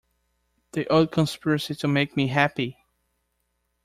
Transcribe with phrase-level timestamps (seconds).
[0.71, 2.79] The old conspiracy to make me happy!